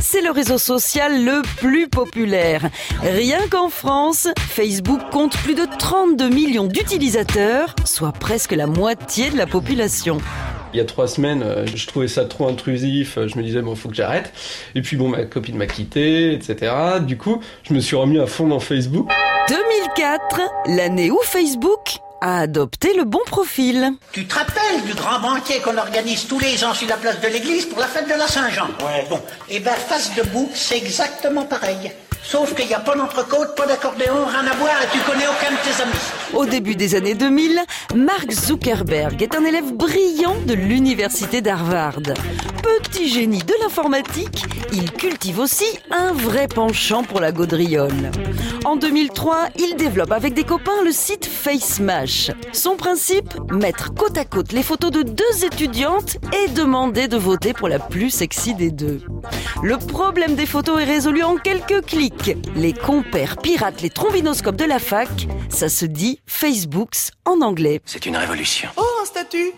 [0.00, 2.68] c'est le réseau social le plus populaire.
[3.02, 9.36] Rien qu'en France, Facebook compte plus de 32 millions d'utilisateurs, soit presque la moitié de
[9.36, 10.18] la population.
[10.72, 13.18] Il y a trois semaines, euh, je trouvais ça trop intrusif.
[13.26, 14.32] Je me disais, bon, faut que j'arrête.
[14.74, 16.72] Et puis, bon, ma copine m'a quitté, etc.
[17.00, 19.10] Du coup, je me suis remis à fond dans Facebook.
[19.48, 23.92] 2004, l'année où Facebook a adopté le bon profil.
[24.12, 27.28] Tu te rappelles du grand banquet qu'on organise tous les ans sur la place de
[27.28, 28.68] l'église pour la fête de la Saint-Jean?
[28.84, 29.06] Ouais.
[29.08, 31.92] Bon, et ben face de bouc, c'est exactement pareil.
[32.22, 35.52] Sauf qu'il n'y a pas d'entrecôte, pas d'accordéon, rien à boire et tu connais aucun
[35.52, 35.92] de tes amis.
[36.34, 37.60] Au début des années 2000,
[37.94, 42.00] Mark Zuckerberg est un élève brillant de l'université d'Harvard.
[42.62, 48.10] Petit génie de l'informatique, il cultive aussi un vrai penchant pour la gaudriole.
[48.64, 52.30] En 2003, il développe avec des copains le site FaceMash.
[52.52, 57.52] Son principe Mettre côte à côte les photos de deux étudiantes et demander de voter
[57.52, 59.00] pour la plus sexy des deux.
[59.62, 62.36] Le problème des photos est résolu en quelques clics.
[62.54, 65.08] Les compères piratent les trombinoscopes de la fac.
[65.48, 67.80] Ça se dit Facebooks en anglais.
[67.84, 68.68] C'est une révolution.
[68.76, 69.52] Oh, un statut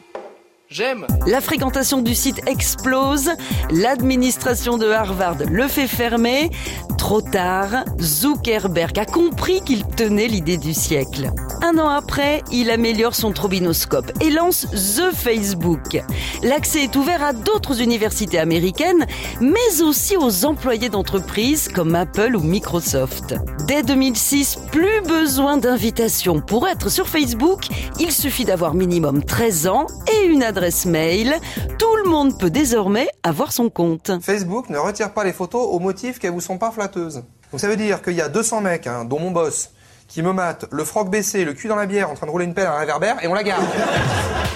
[0.72, 1.06] J'aime.
[1.26, 3.30] La fréquentation du site explose.
[3.70, 6.50] L'administration de Harvard le fait fermer.
[6.96, 11.30] Trop tard, Zuckerberg a compris qu'il tenait l'idée du siècle.
[11.64, 16.02] Un an après, il améliore son trobinoscope et lance The Facebook.
[16.42, 19.06] L'accès est ouvert à d'autres universités américaines,
[19.40, 23.36] mais aussi aux employés d'entreprises comme Apple ou Microsoft.
[23.68, 27.68] Dès 2006, plus besoin d'invitation pour être sur Facebook.
[28.00, 31.36] Il suffit d'avoir minimum 13 ans et une adresse mail.
[31.78, 34.10] Tout le monde peut désormais avoir son compte.
[34.20, 37.22] Facebook ne retire pas les photos au motif qu'elles vous sont pas flatteuses.
[37.52, 39.70] Donc ça veut dire qu'il y a 200 mecs, hein, dont mon boss,
[40.12, 42.44] qui me matent le froc baissé, le cul dans la bière, en train de rouler
[42.44, 43.64] une pelle à un réverbère, et on la garde.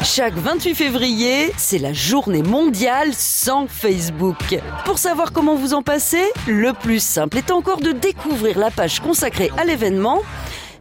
[0.05, 4.37] Chaque 28 février, c'est la journée mondiale sans Facebook.
[4.85, 9.01] Pour savoir comment vous en passez, le plus simple est encore de découvrir la page
[9.01, 10.21] consacrée à l'événement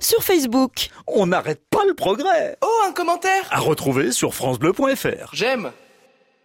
[0.02, 0.90] sur Facebook.
[1.08, 2.58] On n'arrête pas le progrès.
[2.62, 5.30] Oh, un commentaire À retrouver sur francebleu.fr.
[5.32, 5.72] J'aime.